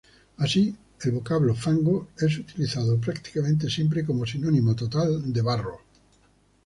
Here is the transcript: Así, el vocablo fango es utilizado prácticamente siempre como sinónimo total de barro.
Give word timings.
Así, 0.37 0.75
el 1.03 1.11
vocablo 1.11 1.53
fango 1.53 2.07
es 2.17 2.39
utilizado 2.39 2.97
prácticamente 2.99 3.69
siempre 3.69 4.03
como 4.03 4.25
sinónimo 4.25 4.73
total 4.75 5.31
de 5.31 5.41
barro. 5.43 5.79